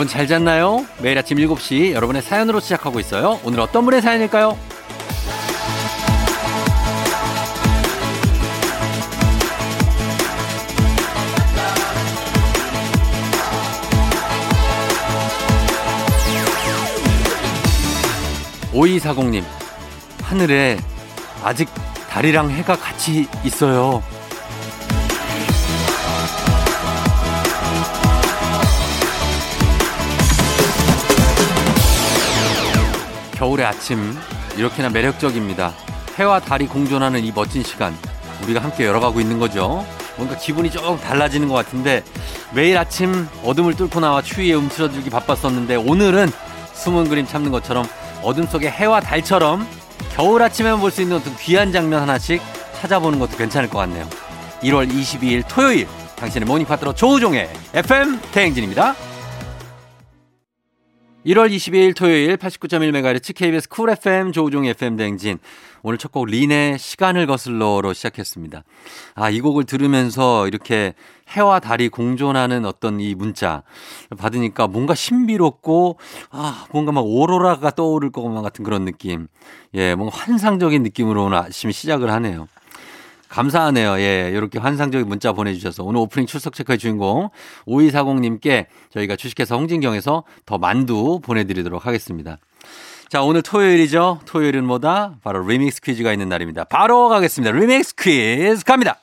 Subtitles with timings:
[0.00, 0.86] 여러분 잘 잤나요?
[1.02, 3.38] 매일 아침 7시 여러분의 사연으로 시작하고 있어요.
[3.44, 4.56] 오늘 어떤 분의 사연일까요?
[18.72, 19.44] 오이사공님
[20.22, 20.78] 하늘에
[21.44, 21.68] 아직
[22.08, 24.02] 달이랑 해가 같이 있어요.
[33.40, 34.14] 겨울의 아침
[34.58, 35.72] 이렇게나 매력적입니다.
[36.16, 37.96] 해와 달이 공존하는 이 멋진 시간
[38.44, 39.86] 우리가 함께 열어가고 있는 거죠.
[40.18, 42.04] 뭔가 기분이 조금 달라지는 것 같은데
[42.52, 46.30] 매일 아침 어둠을 뚫고 나와 추위에 움츠러들기 바빴었는데 오늘은
[46.74, 47.86] 숨은 그림 찾는 것처럼
[48.22, 49.66] 어둠 속에 해와 달처럼
[50.14, 52.42] 겨울 아침에만 볼 수 있는 어떤 귀한 장면 하나씩
[52.78, 54.06] 찾아보는 것도 괜찮을 것 같네요.
[54.62, 58.94] 1월 22일 토요일 당신의 모닝 파트너 조우종의 FM 대행진입니다.
[61.26, 65.38] 1월 22일 토요일 89.1MHz KBS 쿨 FM 조우종 FM 대행진.
[65.82, 68.64] 오늘 첫 곡 린의 시간을 거슬러로 시작했습니다.
[69.14, 70.94] 아, 이 곡을 들으면서 이렇게
[71.28, 73.62] 해와 달이 공존하는 어떤 이 문자
[74.16, 75.98] 받으니까 뭔가 신비롭고
[76.30, 79.28] 아, 뭔가 막 오로라가 떠오를 것만 같은 그런 느낌.
[79.74, 82.48] 예, 뭔가 환상적인 느낌으로 오늘 아침 시작을 하네요.
[83.30, 83.98] 감사하네요.
[84.00, 87.30] 예, 이렇게 환상적인 문자 보내주셔서 오늘 오프닝 출석 체크의 주인공
[87.66, 92.38] 5240님께 저희가 주식회사 홍진경에서 더 만두 보내드리도록 하겠습니다.
[93.08, 94.20] 자, 오늘 토요일이죠.
[94.24, 95.16] 토요일은 뭐다?
[95.22, 96.64] 바로 리믹스 퀴즈가 있는 날입니다.
[96.64, 97.56] 바로 가겠습니다.
[97.56, 99.00] 리믹스 퀴즈 갑니다.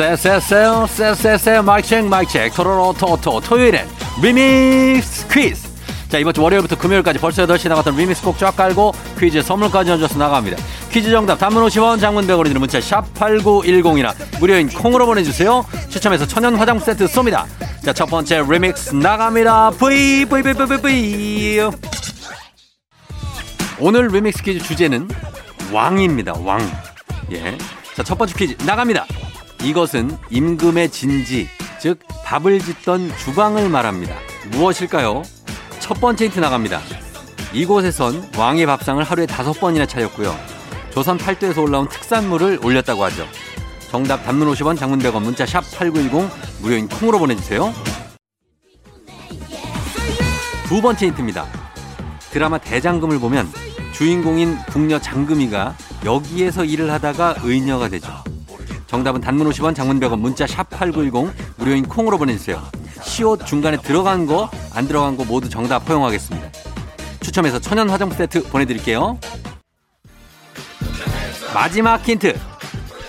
[0.00, 3.40] 세세세요 세세세 마이크 마이크 토로로토토.
[3.40, 3.86] 토요일엔
[4.22, 5.68] 리믹스 퀴즈.
[6.08, 10.18] 자 이번 주 월요일부터 금요일까지 벌써 8시 나갔던 리믹스 곡 쫙 깔고 퀴즈 선물까지 얹어서
[10.18, 10.56] 나갑니다.
[10.90, 15.66] 퀴즈 정답 단문 50원 장문 100원이 드는 문자 샵 8910이나 무료인 콩으로 보내주세요.
[15.90, 17.44] 추첨해서 천연 화장품 세트 쏩니다.
[17.84, 19.68] 자 첫 번째 리믹스 나갑니다.
[19.72, 21.60] 브이 브이 브이 브이 브이.
[23.78, 25.08] 오늘 리믹스 퀴즈 주제는
[25.70, 26.58] 왕입니다 왕.
[27.32, 27.58] 예.
[27.94, 29.04] 자, 첫 번째 퀴즈 나갑니다.
[29.62, 31.48] 이것은 임금의 진지,
[31.80, 34.14] 즉 밥을 짓던 주방을 말합니다.
[34.52, 35.22] 무엇일까요?
[35.80, 36.80] 첫 번째 힌트 나갑니다.
[37.52, 40.34] 이곳에선 왕의 밥상을 하루에 다섯 번이나 차렸고요.
[40.90, 43.26] 조선 팔도에서 올라온 특산물을 올렸다고 하죠.
[43.90, 46.30] 정답 단문 50원, 장문 100원, 문자 샵 8910
[46.62, 47.74] 무료인 콩으로 보내주세요.
[50.68, 51.46] 두 번째 힌트입니다.
[52.30, 53.50] 드라마 대장금을 보면
[53.92, 58.29] 주인공인 궁녀 장금이가 여기에서 일을 하다가 의녀가 되죠.
[58.90, 62.60] 정답은 단문 50원, 장문 100원, 문자 샵 8910 무료인 콩으로 보내주세요.
[63.04, 66.50] 시옷 중간에 들어간 거, 안 들어간 거 모두 정답 허용하겠습니다.
[67.20, 69.16] 추첨해서 천연 화장품 세트 보내드릴게요.
[71.54, 72.36] 마지막 힌트.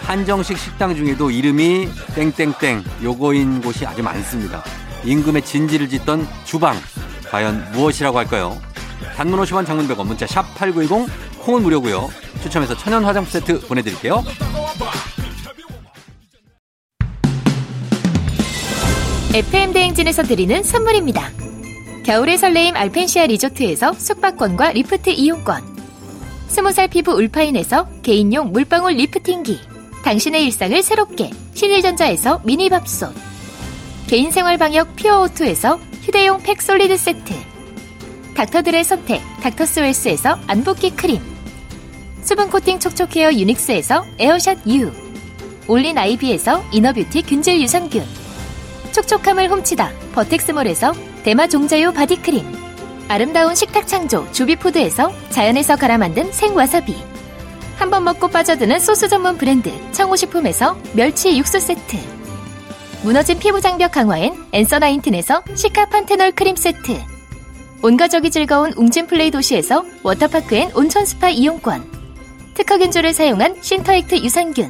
[0.01, 4.63] 한정식 식당 중에도 이름이 땡땡땡 요거인 곳이 아주 많습니다.
[5.03, 6.77] 임금의 진지를 짓던 주방.
[7.31, 8.55] 과연 무엇이라고 할까요?
[9.15, 11.09] 단문 50원 장문 100원 문자 샵 8910
[11.39, 12.07] 콩은 무료고요.
[12.43, 14.23] 추첨해서 천연 화장품 세트 보내드릴게요.
[19.33, 21.31] FM 대행진에서 드리는 선물입니다.
[22.03, 25.61] 겨울의 설레임 알펜시아 리조트에서 숙박권과 리프트 이용권.
[26.49, 29.57] 스무 살 피부 울파인에서 개인용 물방울 리프팅기.
[30.03, 33.13] 당신의 일상을 새롭게 신일전자에서 미니밥솥.
[34.07, 37.33] 개인생활 방역 퓨어오투에서 휴대용 팩 솔리드 세트.
[38.35, 41.21] 닥터들의 선택 닥터스웰스에서 안붓기 크림.
[42.21, 44.91] 수분 코팅 촉촉 헤어 유닉스에서 에어샷 U.
[45.69, 48.20] 올린 아이비에서 이너뷰티 균질 유산균.
[48.91, 50.93] 촉촉함을 훔치다 버텍스몰에서
[51.23, 52.45] 대마 종자유 바디크림
[53.07, 56.95] 아름다운 식탁 창조 주비푸드에서 자연에서 갈아 만든 생와사비
[57.77, 61.97] 한 번 먹고 빠져드는 소스 전문 브랜드 청호식품에서 멸치 육수 세트
[63.03, 67.01] 무너진 피부 장벽 강화엔 엔서 나인틴에서 시카 판테놀 크림 세트
[67.81, 71.83] 온가족이 즐거운 웅진 플레이 도시에서 워터파크 and 온천 스파 이용권
[72.53, 74.69] 특허 균주를 사용한 신터액트 유산균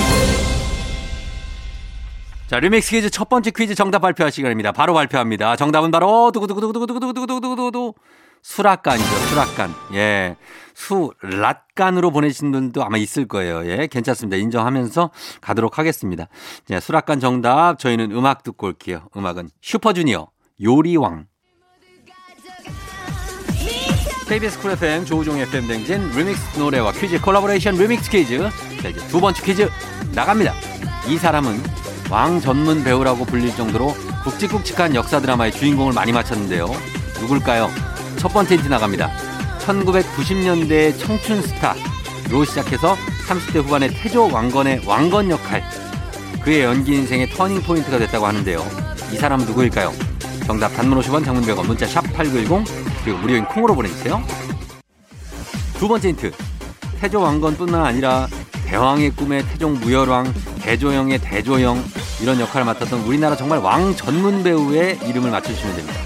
[2.51, 4.73] 자, 리믹스 퀴즈 첫 번째 퀴즈 정답 발표할 시간입니다.
[4.73, 5.55] 바로 발표합니다.
[5.55, 7.93] 정답은 바로 두구두구두구두구두구두구두구두구
[8.41, 9.09] 수라간이죠.
[9.29, 9.73] 수라간.
[9.93, 10.35] 예.
[10.73, 13.65] 수락간으로 보내신 분도 아마 있을 거예요.
[13.67, 13.87] 예.
[13.87, 14.35] 괜찮습니다.
[14.35, 16.27] 인정하면서 가도록 하겠습니다.
[16.67, 19.07] 자, 수라간 정답 저희는 음악 듣고 올게요.
[19.15, 20.27] 음악은 슈퍼주니어
[20.61, 21.27] 요리왕.
[24.27, 28.49] KBS 쿨 FM 조우종 FM 대행진 리믹스 노래와 퀴즈 콜라보레이션 리믹스 퀴즈.
[28.81, 29.69] 자, 이제 두 번째 퀴즈
[30.13, 30.80] 나갑니다.
[31.11, 31.61] 이 사람은
[32.09, 33.93] 왕 전문 배우라고 불릴 정도로
[34.23, 36.67] 굵직굵직한 역사 드라마의 주인공을 많이 맡았는데요.
[37.19, 37.69] 누굴까요?
[38.15, 39.11] 첫 번째 힌트 나갑니다.
[39.59, 42.95] 1990년대의 청춘 스타로 시작해서
[43.27, 45.61] 30대 후반의 태조 왕건의 왕건 역할.
[46.43, 48.65] 그의 연기 인생의 터닝 포인트가 됐다고 하는데요.
[49.11, 49.91] 이 사람은 누구일까요?
[50.47, 52.63] 정답 단문 50원 장문 100원 문자 샵 8910
[53.03, 54.23] 그리고 무료인 콩으로 보내주세요.
[55.77, 56.31] 두 번째 힌트.
[57.01, 58.29] 태조 왕건뿐만 아니라
[58.65, 61.83] 대왕의 꿈의 태종 무열왕, 대조영의 대조영
[62.21, 65.99] 이런 역할을 맡았던 우리나라 정말 왕 전문 배우의 이름을 맞춰주시면 됩니다.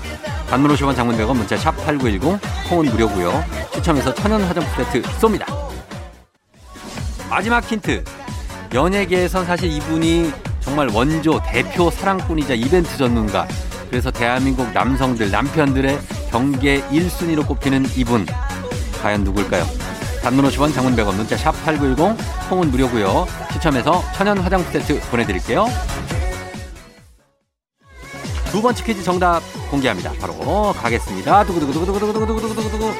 [0.49, 3.43] 단문 50원 장문 100원 문자 샵 8910 콩은 무료고요.
[3.73, 5.45] 추첨해서 천연 화장품 세트 쏩니다.
[7.29, 8.03] 마지막 힌트.
[8.73, 10.31] 연예계에선 사실 이분이
[10.61, 13.47] 정말 원조 대표 사랑꾼이자 이벤트 전문가.
[13.89, 15.99] 그래서 대한민국 남성들 남편들의
[16.31, 18.25] 경계 1순위로 꼽히는 이분.
[19.01, 19.84] 과연 누굴까요?
[20.25, 22.17] 단문 50원 장문 100원 문자 샵 8910
[22.49, 23.27] 콩은 무료고요.
[23.53, 25.67] 추첨해서 천연 화장품 세트 보내드릴게요.
[28.49, 30.13] 두 번째 퀴즈 정답 공개합니다.
[30.13, 31.43] 바로 가겠습니다.
[31.43, 32.91] 두구두구두구두구두구두구두구두구두구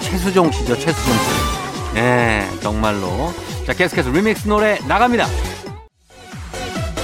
[0.00, 0.74] 최수종 씨죠.
[0.78, 1.94] 최수종 씨.
[1.96, 3.30] 네, 정말로.
[3.66, 5.26] 자, 계속해서 리믹스 노래 나갑니다.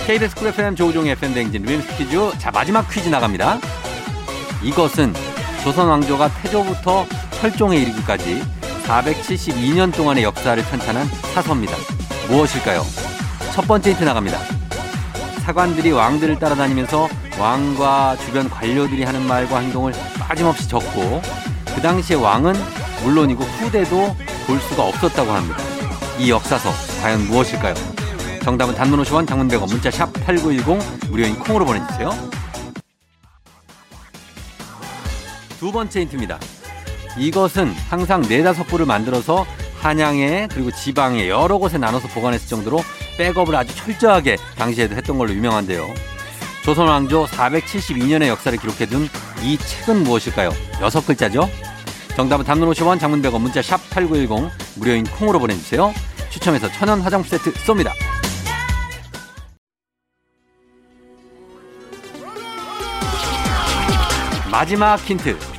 [0.07, 2.39] KBS 쿨 FM 조우종 FM 대행진 리믹스 퀴즈.
[2.39, 3.59] 자, 마지막 퀴즈 나갑니다.
[4.63, 5.13] 이것은
[5.63, 8.56] 조선 왕조가 태조부터 철종에 이르기까지
[8.87, 11.77] 472년 동안의 역사를 탄탄한 사서입니다.
[12.29, 12.83] 무엇일까요?
[13.53, 14.39] 첫 번째 힌트 나갑니다.
[15.45, 21.21] 사관들이 왕들을 따라다니면서 왕과 주변 관료들이 하는 말과 행동을 빠짐없이 적고
[21.75, 22.55] 그 당시에 왕은
[23.03, 24.17] 물론이고 후대도
[24.47, 25.59] 볼 수가 없었다고 합니다.
[26.19, 26.71] 이 역사서
[27.03, 27.75] 과연 무엇일까요?
[28.43, 32.11] 정답은 단문 50원, 장문 100원, 문자 샵 8910 무료인 콩으로 보내주세요.
[35.59, 36.39] 두 번째 힌트입니다.
[37.19, 39.47] 이것은 항상 네다섯 부를 만들어서
[39.81, 42.81] 한양에 그리고 지방에 여러 곳에 나눠서 보관했을 정도로
[43.19, 45.87] 백업을 아주 철저하게 당시에도 했던 걸로 유명한데요.
[46.63, 49.09] 조선 왕조 472년의 역사를 기록해둔
[49.43, 50.51] 이 책은 무엇일까요?
[50.81, 51.49] 여섯 글자죠?
[52.17, 55.95] 정답은 담론 50원, 장문 100원, 문자 샵 8910, 무료인 콩으로 보내주세요.
[56.31, 57.93] 추첨해서 천연 화장품 세트 쏩니다.
[64.51, 65.56] 마지막 힌트.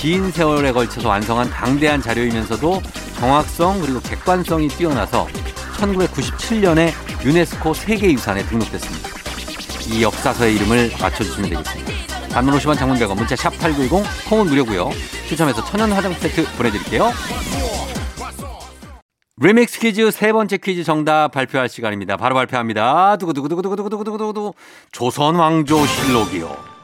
[0.00, 2.80] 긴 세월에 걸쳐서 완성한 방대한 자료이면서도
[3.18, 5.26] 정확성 그리고 객관성이 뛰어나서
[5.76, 6.90] 1997년에
[7.22, 9.08] 유네스코 세계유산에 등록됐습니다.
[9.92, 11.92] 이 역사서의 이름을 맞춰주시면 되겠습니다.
[12.30, 14.88] 단문 50원 장문 100원 문자 샵 8910 콩은 무료고요.
[15.28, 17.12] 추첨해서 천연 화장품 세트 보내드릴게요.
[19.36, 22.16] 리믹스 퀴즈 세 번째 퀴즈 정답 발표할 시간입니다.
[22.16, 23.18] 바로 발표합니다.
[23.18, 24.54] 두구두구두구두구두구두구두구
[24.92, 26.79] 조선 왕조 실록이요.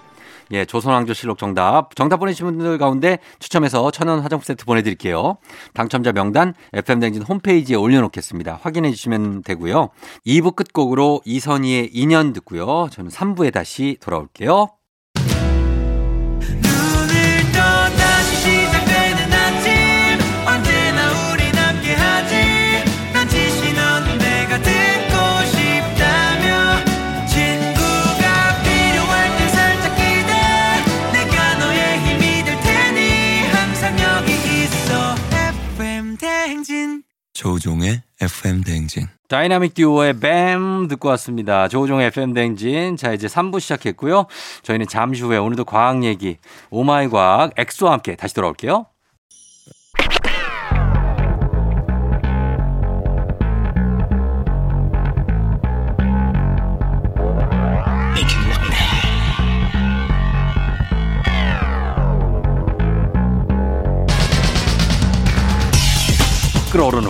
[0.53, 1.95] 예, 조선왕조실록 정답.
[1.97, 5.39] 정답 보내주신 분들 가운데 추첨해서 천원 화장품 세트 보내드릴게요.
[5.75, 8.61] 당첨자 명단 FM댕진 홈페이지에 올려놓겠습니다.
[8.63, 9.91] 확인해 주시면 되고요.
[10.27, 12.89] 2부 끝곡으로 이선희의 인연 듣고요.
[12.91, 14.76] 저는 3부에 다시 돌아올게요.
[37.47, 39.07] 조우종의 FM 대행진.
[39.29, 41.69] 다이나믹 듀오의 뱀 듣고 왔습니다.
[41.69, 42.97] 조우종의 FM 대행진.
[42.97, 44.27] 자, 이제 3부 시작했고요.
[44.63, 46.39] 저희는 잠시 후에 오늘도 과학 얘기,
[46.71, 48.87] 오마이 과학, 엑소와 함께 다시 돌아올게요.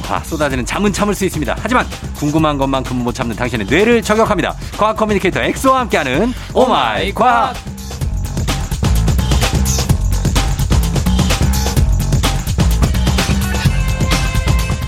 [0.09, 1.57] 아, 쏟아지는 잠은 참을 수 있습니다.
[1.59, 1.87] 하지만
[2.17, 4.55] 궁금한 것만큼 못 참는 당신의 뇌를 저격합니다.
[4.79, 7.55] 과학 communicator 엑소와 함께하는 Oh my 과학.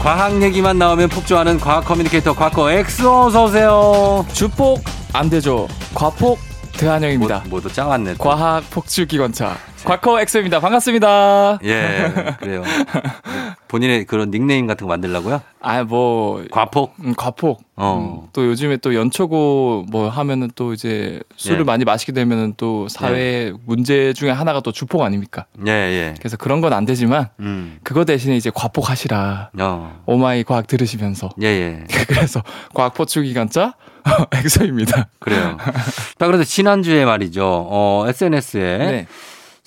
[0.01, 4.25] 과학 얘기만 나오면 폭주하는 과학 communicator 과커 엑소 어서 오세요.
[4.33, 4.83] 주폭
[5.13, 5.67] 안 되죠.
[5.93, 6.39] 과폭
[6.73, 7.41] 대한영입니다.
[7.49, 8.15] 뭐, 모두 짱았네.
[8.19, 9.57] 과학 폭주 기관차.
[9.88, 10.61] 과커 엑소입니다.
[10.61, 11.61] 반갑습니다.
[11.64, 12.62] 예, 그래요.
[13.68, 15.40] 본인의 그런 닉네임 같은 거 만들라고요?
[15.62, 16.95] 아 뭐 과폭.
[17.02, 17.62] 음, 과폭.
[17.76, 18.23] 어.
[18.26, 21.64] 음, 또 요즘에 또 연초고 뭐 하면은 또 이제 술을 예.
[21.64, 25.47] 많이 마시게 되면은 또 사회 문제 중에 하나가 또 주폭 아닙니까?
[25.66, 26.14] 예, 예.
[26.18, 27.78] 그래서 그런 건 안 되지만 음.
[27.83, 29.50] 그거 대신에 이제 과폭 하시라.
[29.59, 30.02] 어.
[30.05, 31.85] Oh my 과학 들으시면서 예, 예.
[32.09, 32.42] 그래서
[32.75, 33.73] 과학 폭주 기관차
[34.35, 35.09] 엑소입니다.
[35.18, 35.57] 그래요.
[36.18, 37.42] 자, 그래서 지난주에 말이죠.
[37.71, 39.07] 어, SNS에 네.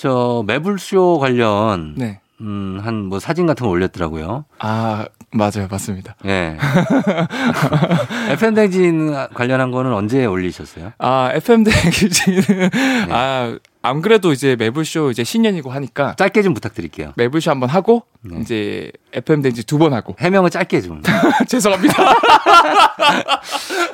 [0.06, 2.20] 저 매불쇼 관련 네.
[2.42, 4.46] 음, 한 뭐 사진 같은 거 올렸더라고요.
[4.58, 6.16] 아 맞아요, 맞습니다.
[6.26, 6.58] 예.
[8.34, 10.94] FM 댕진 관련한 거는 언제 올리셨어요?
[10.98, 12.70] 아 FM 대기지는 네.
[13.12, 17.14] 아 안 그래도 이제 매불쇼 이제 신년이고 하니까 짧게 좀 부탁드릴게요.
[17.16, 18.38] 매불쇼 한번 하고 네.
[18.42, 21.02] 이제 FM 대기 두번 하고 해명을 짧게 좀.
[21.50, 21.96] 죄송합니다.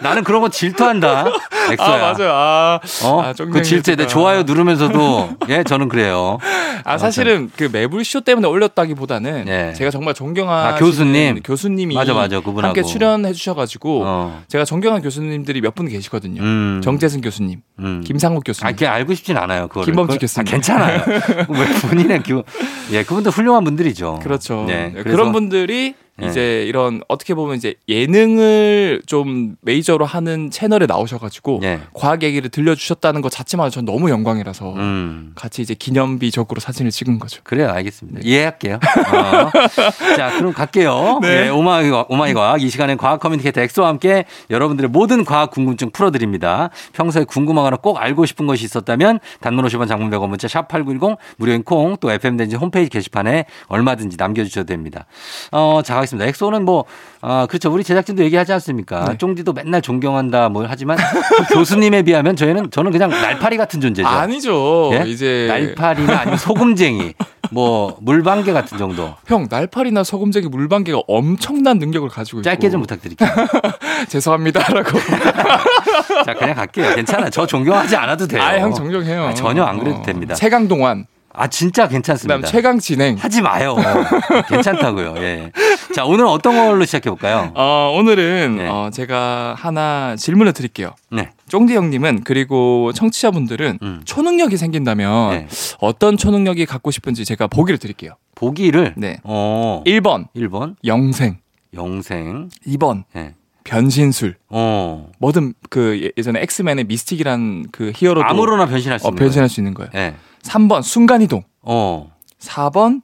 [0.01, 1.25] 나는 그런 거 질투한다.
[1.71, 1.87] 엑소야.
[1.87, 2.31] 아 맞아요.
[2.33, 3.21] 아, 어?
[3.21, 4.07] 아, 그 질투에 내.
[4.07, 6.37] 좋아요 누르면서도 예, 저는 그래요.
[6.83, 9.73] 아 사실은 그 매불쇼 때문에 올렸다기보다는 네.
[9.73, 11.41] 제가 정말 존경하는 아, 교수님.
[11.43, 12.39] 교수님이 맞아, 맞아.
[12.39, 12.67] 그분하고.
[12.67, 14.43] 함께 출연해 주셔가지고 어.
[14.49, 16.41] 제가 존경하는 교수님들이 몇 분 계시거든요.
[16.41, 16.81] 음.
[16.83, 18.01] 정재승 교수님, 음.
[18.03, 18.67] 김상국 교수님.
[18.67, 19.67] 아, 그게 알고 싶진 않아요.
[19.81, 20.45] 그거 김범수 교수님.
[20.45, 21.01] 괜찮아요.
[21.49, 22.43] 왜 본인의 교,
[22.91, 24.19] 예, 그분도 훌륭한 분들이죠.
[24.23, 24.65] 그렇죠.
[24.67, 26.27] 네, 네, 그런 분들이 네.
[26.27, 31.79] 이제 이런 어떻게 보면 이제 예능을 좀 메이저로 하는 채널에 나오셔가지고 예.
[31.93, 35.31] 과학 얘기를 들려주셨다는 것 자체만 전 너무 영광이라서 음.
[35.35, 37.41] 같이 이제 기념비적으로 사진을 찍은 거죠.
[37.43, 38.21] 그래요, 알겠습니다.
[38.23, 38.75] 이해할게요.
[38.75, 40.15] 어.
[40.15, 41.19] 자, 그럼 갈게요.
[41.21, 41.45] 네.
[41.45, 42.61] 예, Oh my, 과- Oh my 과학.
[42.61, 46.69] 이 시간엔 과학 communicator 엑소와 함께 여러분들의 모든 과학 궁금증 풀어드립니다.
[46.93, 51.63] 평소에 궁금하거나 꼭 알고 싶은 것이 있었다면 단문 50원 장문 100원 문자 샵 8910 무료인
[51.63, 55.05] 콩 또 FM대행진 홈페이지 게시판에 얼마든지 남겨주셔도 됩니다.
[55.51, 56.27] 어, 자, 가겠습니다.
[56.29, 56.85] 엑소는 뭐,
[57.21, 57.71] 아, 그렇죠.
[57.71, 59.05] 우리 제작진도 얘기하지 않습니까?
[59.05, 59.17] 네.
[59.17, 64.07] 쫑디도 맨날 존경한다 뭐 하지만 그 교수님에 비하면 저희는, 저는 그냥 날파리 같은 존재죠.
[64.07, 64.89] 아니죠.
[64.93, 65.03] 예?
[65.07, 67.13] 이제 날파리나 아니면 소금쟁이,
[67.51, 69.13] 뭐 물방개 같은 정도.
[69.27, 73.29] 형 날파리나 소금쟁이 물방개가 엄청난 능력을 가지고 있고 짧게 좀 부탁드릴게요.
[74.07, 74.97] 죄송합니다라고.
[76.25, 76.95] 자, 그냥 갈게요.
[76.95, 77.29] 괜찮아.
[77.29, 78.41] 저 존경하지 않아도 돼요.
[78.41, 79.25] 아형 정정해요.
[79.27, 80.35] 아, 전혀 안 그래도 됩니다.
[80.35, 81.05] 최강동환,
[81.37, 82.47] 아, 진짜 그다음 괜찮습니다.
[82.47, 83.15] 최강 진행.
[83.15, 83.75] 하지 마요.
[84.49, 85.13] 괜찮다고요.
[85.17, 85.51] 예.
[85.93, 87.51] 자, 오늘 어떤 걸로 시작해 볼까요?
[87.55, 88.67] 어, 오늘은 네.
[88.67, 90.95] 어, 제가 하나 질문을 드릴게요.
[91.11, 91.29] 네.
[91.47, 94.01] 쫑디 형님은 그리고 청취자분들은 음.
[94.03, 95.47] 초능력이 생긴다면 네.
[95.79, 98.13] 어떤 초능력이 갖고 싶은지 제가 보기를 드릴게요.
[98.35, 99.17] 보기를 네.
[99.23, 99.83] 어.
[99.85, 101.37] 1번 1번 영생,
[101.73, 102.49] 영생.
[102.67, 103.33] 2번 예.
[103.63, 104.35] 변신술.
[104.49, 105.09] 어.
[105.19, 109.59] 뭐든 그 예- 예전에 엑스맨의 미스틱이란 그 히어로도 아무로나 변신할 수 어, 있는 변신할 수
[109.59, 109.89] 있는 거예요.
[109.91, 110.07] 거예요.
[110.07, 110.15] 예.
[110.47, 112.11] 3번 순간이동, 어.
[112.39, 113.01] 4번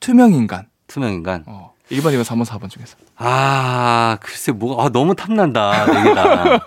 [0.00, 0.66] 투명인간.
[0.86, 1.44] 투명 인간.
[1.46, 2.96] 어, 1번, 2번, 3번, 4번 중에서.
[3.16, 5.86] 아, 글쎄 뭐가 아, 너무 탐난다.
[5.86, 6.58] 되게 다.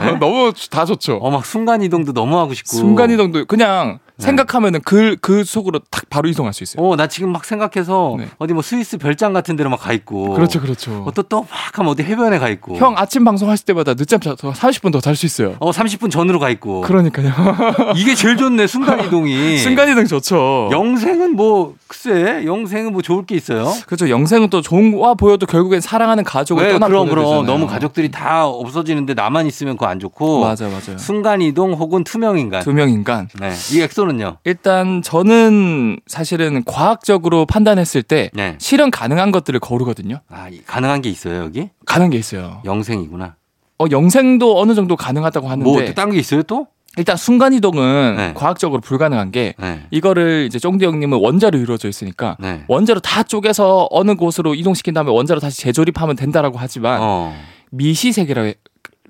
[0.00, 0.12] 네?
[0.18, 1.16] 너무 다 좋죠.
[1.16, 2.76] 어, 막 순간 이동도 너무 하고 싶고.
[2.76, 4.11] 순간이동도 그냥 네.
[4.22, 6.84] 생각하면은 그, 그 속으로 딱 바로 이동할 수 있어요.
[6.84, 8.28] 어, 나 지금 막 생각해서 네.
[8.38, 10.34] 어디 뭐 스위스 별장 같은 데로 막 가 있고.
[10.34, 11.02] 그렇죠, 그렇죠.
[11.06, 11.48] 어, 또또막
[11.78, 12.76] 하면 어디 해변에 가 있고.
[12.76, 15.56] 형 아침 방송 하실 때마다 늦잠 자 30분 더 잘 수 있어요.
[15.58, 16.82] 어, 30분 전으로 가 있고.
[16.82, 17.32] 그러니까요.
[17.96, 19.58] 이게 제일 좋네, 순간 이동이.
[19.58, 20.68] 순간이동 좋죠.
[20.72, 23.72] 영생은 뭐 글쎄, 영생은 뭐 좋을 게 있어요?
[23.86, 24.08] 그렇죠.
[24.08, 27.42] 영생은 또 좋은 와 보여도 결국엔 사랑하는 가족을 왜 떠나 그럼 그럼 되잖아요.
[27.44, 30.40] 너무 가족들이 다 없어지는데 나만 있으면 그거 안 좋고.
[30.40, 30.96] 맞아 맞아요.
[30.98, 32.62] 순간 이동 혹은 투명 인간.
[32.62, 33.28] 두명 인간.
[33.40, 33.52] 네.
[33.72, 34.38] 이 엑소는 요.
[34.44, 38.56] 일단 저는 사실은 과학적으로 판단했을 때 네.
[38.58, 40.20] 실현 가능한 것들을 거르거든요.
[40.28, 41.68] 아, 이- 가능한 게 있어요, 여기?
[41.86, 42.60] 가능한 게 있어요.
[42.64, 43.36] 영생이구나.
[43.78, 46.66] 어 영생도 어느 정도 가능하다고 하는데 뭐 딴 게 있어요, 또?
[46.98, 48.32] 일단 순간 이동은 네.
[48.34, 49.80] 과학적으로 불가능한 게 네.
[49.90, 52.64] 이거를 이제 쫑디 형님은 원자로 이루어져 있으니까 네.
[52.68, 57.34] 원자로 다 쪼개서 어느 곳으로 이동시킨 다음에 원자로 다시 재조립하면 된다라고 하지만 어.
[57.70, 58.52] 미시 세계라고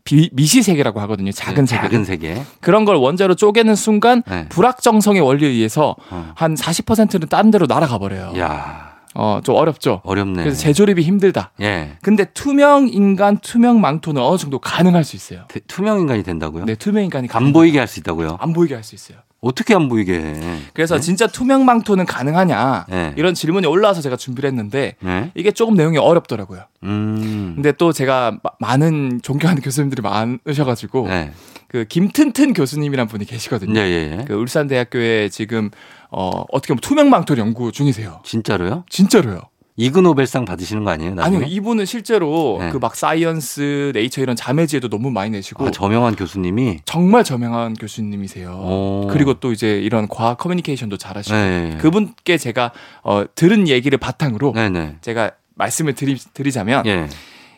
[0.04, 1.30] 비- 미시세계라고 하거든요.
[1.32, 1.82] 작은 네, 세계.
[1.82, 2.42] 작은 세계.
[2.60, 4.48] 그런 걸 원자로 쪼개는 순간 네.
[4.48, 6.32] 불확정성의 원리에 의해서 어.
[6.34, 8.32] 한 40%는 다른 데로 날아가 버려요.
[8.38, 10.00] 야 어, 좀 어렵죠.
[10.04, 10.42] 어렵네.
[10.42, 11.52] 그래서 재조립이 힘들다.
[11.60, 11.98] 예.
[12.02, 15.44] 근데 투명 인간, 투명 망토는 어느 정도 가능할 수 있어요.
[15.48, 16.64] 대- 투명 인간이 된다고요?
[16.64, 18.38] 네, 투명 인간이 안 가능- 보이게 할 수 있다고요?
[18.40, 19.18] 안 보이게 할 수 있어요.
[19.42, 20.40] 어떻게 안 보이게 해?
[20.72, 23.12] 그래서 진짜 투명 망토는 가능하냐 네.
[23.16, 25.32] 이런 질문이 올라와서 제가 준비를 했는데 네?
[25.34, 26.62] 이게 조금 내용이 어렵더라고요.
[26.84, 27.52] 음.
[27.56, 31.32] 근데 또 제가 마- 많은 존경하는 교수님들이 많으셔가지고 네.
[31.66, 33.80] 그 김튼튼 교수님이란 분이 계시거든요.
[33.80, 34.24] 예, 예, 예.
[34.26, 35.70] 그 울산대학교에 지금
[36.10, 38.20] 어 어떻게 보면 투명 망토 연구 중이세요.
[38.24, 38.84] 진짜로요?
[38.88, 39.40] 진짜로요.
[39.76, 41.14] 이그노벨상 받으시는 거 아니에요?
[41.14, 41.36] 나중에?
[41.36, 42.70] 아니요, 이분은 실제로 네.
[42.70, 46.80] 그막 사이언스, 네이처 이런 자매지에도 논문 많이 내시고 아, 저명한 교수님이.
[46.84, 48.50] 정말 저명한 교수님이세요.
[48.50, 49.08] 오.
[49.10, 51.78] 그리고 또 이제 이런 과학 커뮤니케이션도 잘하시고 네.
[51.80, 54.96] 그분께 제가 어 들은 얘기를 바탕으로 네네.
[55.00, 57.08] 제가 말씀을 드리, 드리자면 예.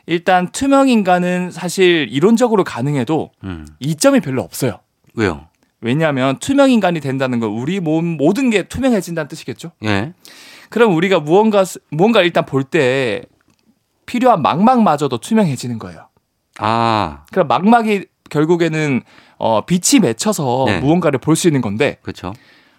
[0.07, 3.67] 일단 투명 인간은 사실 이론적으로 가능해도 음.
[3.81, 4.79] 이점이 별로 없어요.
[5.15, 5.47] 왜요?
[5.81, 9.73] 왜냐하면 투명 인간이 된다는 건 우리 몸 모든 게 투명해진다는 뜻이겠죠.
[9.85, 10.13] 예.
[10.75, 13.23] 그럼 우리가 무언가 무언가 일단 볼 때
[14.07, 16.09] 필요한 망막마저도 투명해지는 거예요.
[16.59, 19.03] 아, 그럼 망막이 결국에는
[19.39, 20.81] 어 빛이 맺혀서 네.
[20.81, 22.33] 무언가를 볼 수 있는 건데 그렇죠.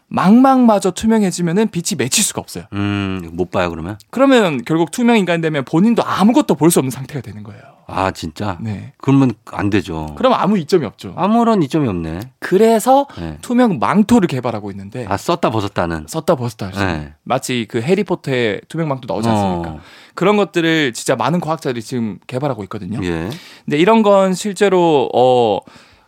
[0.08, 2.66] 망막마저 투명해지면은 빛이 맺힐 수가 없어요.
[2.74, 3.98] 음, 못 봐요 그러면?
[4.12, 7.62] 그러면 결국 투명 인간이 되면 본인도 아무것도 볼 수 없는 상태가 되는 거예요.
[7.88, 8.58] 아, 진짜?
[8.62, 8.94] 네.
[8.98, 10.16] 그러면 안 되죠.
[10.18, 11.14] 그럼 아무 이점이 없죠.
[11.16, 12.20] 아무런 이점이 없네.
[12.40, 13.38] 그래서 네.
[13.42, 16.06] 투명 망토를 개발하고 있는데 아, 썼다 벗었다는.
[16.08, 17.14] 썼다 벗었다 네.
[17.24, 19.70] 마치 그 해리포터의 투명 망토 나오지 않습니까?
[19.72, 19.80] 어,
[20.16, 23.00] 그런 것들을 진짜 많은 과학자들이 지금 개발하고 있거든요.
[23.04, 23.30] 예.
[23.66, 25.60] 근데 이런 건 실제로 어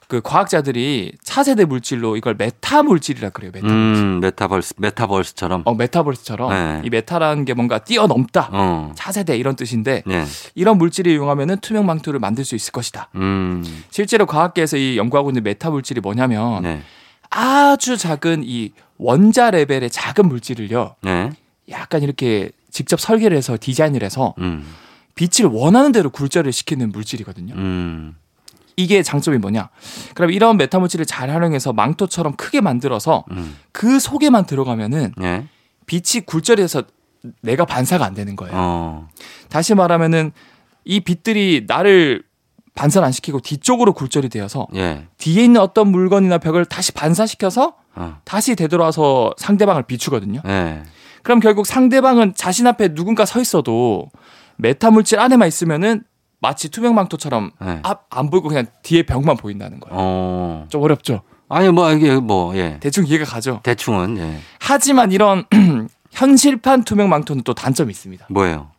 [0.08, 3.52] 그 과학자들이 차세대 물질로 이걸 메타 물질이라 그래요.
[3.54, 3.68] 메타.
[3.68, 5.64] 음, 메타버스, 메타버스처럼.
[5.66, 6.82] 어 메타버스처럼 네.
[6.86, 8.50] 이 메타라는 게 뭔가 뛰어넘다.
[8.54, 8.94] 어.
[8.96, 10.26] 차세대 이런 뜻인데 예.
[10.56, 13.10] 이런 물질을 이용하면은 투명 망토를 만들 수 있을 것이다.
[13.16, 13.64] 음.
[13.90, 16.82] 실제로 과학계에서 이 연구하고 있는 메타 물질이 뭐냐면 네.
[17.30, 20.96] 아주 작은 이 원자 레벨의 작은 물질을요.
[21.02, 21.32] 네.
[21.70, 24.66] 약간 이렇게 직접 설계를 해서 디자인을 해서 음.
[25.16, 27.56] 빛을 원하는 대로 굴절을 시키는 물질이거든요.
[27.56, 28.16] 음.
[28.78, 29.70] 이게 장점이 뭐냐?
[30.14, 33.58] 그럼 이런 메타 물질을 잘 활용해서 망토처럼 크게 만들어서 음.
[33.72, 35.48] 그 속에만 들어가면은 예.
[35.88, 36.84] 빛이 굴절해서
[37.42, 38.54] 내가 반사가 안 되는 거예요.
[38.56, 39.10] 어.
[39.50, 40.32] 다시 말하면은
[40.86, 42.24] 이 빛들이 나를
[42.76, 45.08] 반사를 안 시키고 뒤쪽으로 굴절이 되어서 예.
[45.18, 48.20] 뒤에 있는 어떤 물건이나 벽을 다시 반사시켜서 어.
[48.26, 50.42] 다시 되돌아서 상대방을 비추거든요.
[50.46, 50.84] 예.
[51.24, 54.12] 그럼 결국 상대방은 자신 앞에 누군가 서 있어도
[54.58, 56.04] 메타 물질 안에만 있으면은
[56.40, 57.80] 마치 투명 망토처럼 예.
[57.84, 59.96] 앞안 보이고 그냥 뒤에 벽만 보인다는 거예요.
[59.98, 60.66] 어.
[60.70, 61.22] 좀 어렵죠.
[61.50, 62.78] 아니 뭐 이게 뭐 예.
[62.80, 63.62] 대충 이해가 가죠.
[63.64, 64.40] 대충은 예.
[64.60, 65.46] 하지만 이런
[66.12, 68.28] 현실판 투명 망토는 또 단점이 있습니다.
[68.30, 68.72] 뭐예요?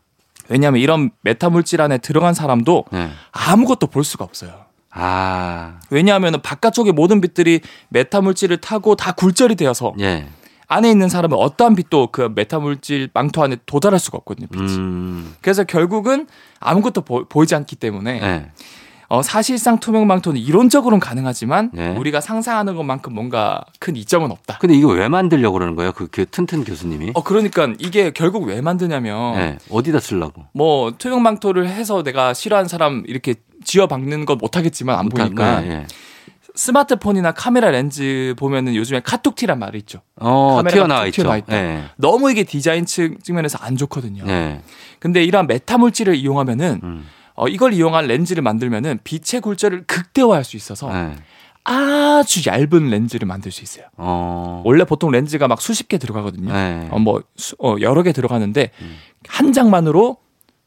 [0.48, 3.10] 왜냐하면 이런 메타 물질 안에 들어간 사람도 예.
[3.32, 4.68] 아무것도 볼 수가 없어요.
[4.90, 5.80] 아.
[5.90, 10.28] 왜냐하면 바깥쪽의 모든 빛들이 메타 물질을 타고 다 굴절이 되어서 예.
[10.68, 14.46] 안에 있는 사람은 어떠한 빛도 그 메타 물질 망토 안에 도달할 수가 없거든요.
[14.48, 14.76] 빛이.
[14.76, 15.34] 음.
[15.40, 16.26] 그래서 결국은
[16.60, 18.50] 아무것도 보, 이지 않기 때문에 예.
[19.10, 21.96] 어, 사실상 투명 망토는 이론적으로는 가능하지만 네.
[21.96, 24.58] 우리가 상상하는 것만큼 뭔가 큰 이점은 없다.
[24.58, 25.92] 근데 이거 왜 만들려고 그러는 거예요?
[25.92, 27.12] 그, 그 튼튼 교수님이?
[27.14, 29.58] 어 그러니까 이게 결국 왜 만드냐면 예.
[29.70, 30.44] 어디다 쓰려고?
[30.52, 35.86] 뭐 투명 망토를 해서 내가 싫어하는 사람 이렇게 쥐어박는 건 못하겠지만 안 보니까 예, 예.
[36.62, 40.00] 스마트폰이나 카메라 렌즈 보면은 요즘에 카툭튀란 말이 있죠.
[40.16, 41.22] 어, 튀어나와 툭 있죠.
[41.22, 41.56] 튀어나와 있다.
[41.56, 41.84] 예.
[41.96, 44.24] 너무 이게 디자인 측- 측면에서 안 좋거든요.
[44.26, 44.60] 예.
[44.98, 47.06] 근데 이러한 메타 물질을 이용하면은 음.
[47.34, 51.14] 어, 이걸 이용한 렌즈를 만들면은 빛의 굴절을 극대화할 수 있어서 예.
[51.62, 53.84] 아주 얇은 렌즈를 만들 수 있어요.
[53.96, 54.62] 어.
[54.64, 56.52] 원래 보통 렌즈가 막 수십 개 들어가거든요.
[56.52, 56.88] 예.
[56.90, 58.96] 어, 뭐 수- 어, 여러 개 들어가는데 음.
[59.28, 60.16] 한 장만으로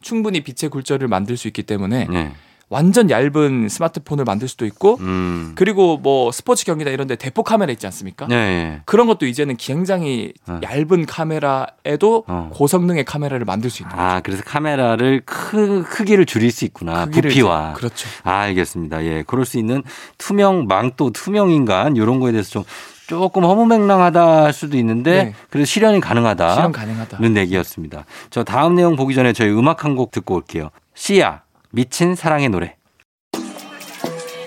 [0.02, 2.32] 충분히 빛의 굴절을 만들 수 있기 때문에 예.
[2.72, 5.52] 완전 얇은 스마트폰을 만들 수도 있고 음.
[5.56, 8.28] 그리고 뭐 스포츠 경기나 이런 데 대포 카메라 있지 않습니까?
[8.32, 8.82] 예, 예.
[8.86, 10.60] 그런 것도 이제는 굉장히 어.
[10.64, 12.50] 얇은 카메라에도 어.
[12.54, 17.06] 고성능의 카메라를 만들 수 있는 아, 그래서 카메라를 크, 크기를 줄일 수 있구나.
[17.08, 17.74] 부피와.
[17.74, 18.08] 그렇죠.
[18.24, 19.04] 아, 알겠습니다.
[19.04, 19.24] 예.
[19.28, 19.84] 그럴 수 있는
[20.18, 22.64] 투명 망토, 투명 인간 이런 거에 대해서 좀
[23.08, 25.34] 조금 허무맹랑하다 할 수도 있는데 네.
[25.50, 26.54] 그래도 실현이 가능하다.
[26.56, 27.18] 실현 가능하다.
[27.18, 28.06] 는 얘기였습니다.
[28.30, 30.70] 저 다음 내용 보기 전에 저희 음악 한 곡 듣고 올게요.
[30.96, 32.76] 씨야 미친 사랑의 노래.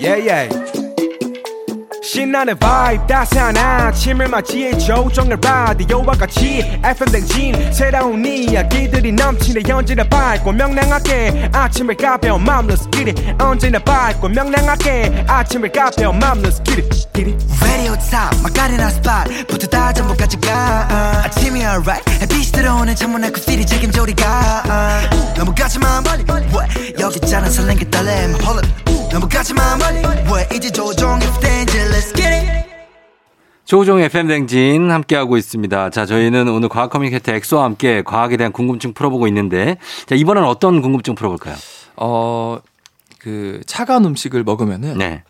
[0.00, 0.73] yeah, yeah.
[2.05, 10.53] 신나는 vibe 따스한 아침을 맞이해 조정을 라디오와 같이 FM 댕진 새로운 이야기들이 넘치네 언제나 밝고
[10.53, 16.83] 명랑하게 아침을 가벼운 마음 Let's get it 언제나 밝고 명랑하게 아침을 가벼운 마음 Let's get
[16.83, 17.45] it, get it.
[17.62, 21.23] Radio top 마카레나 스팟 부터 다 전부까지 가.
[21.25, 24.62] 아침이 alright 햇빛이 들어오는 창문 앞 커피를 책임져 우리가.
[25.37, 28.35] 너무 가지마 멀리 왜 여기 있잖아 설렌 게 떨림.
[28.43, 29.98] Hold up 너무 가지마 멀리
[30.35, 32.64] 왜 이제 조종의 댄지 Let's get it
[33.64, 35.90] 조종 FM 댕진 함께하고 있습니다.
[35.90, 40.83] 자, 저희는 오늘 과학 커뮤니케이터 엑소와 함께 과학에 대한 궁금증 풀어보고 있는데, 자, 이번엔 어떤
[40.83, 41.55] 궁금증 풀어볼까요?
[41.96, 42.59] 어,
[43.20, 45.22] 그 차가운 음식을 먹으면은 네.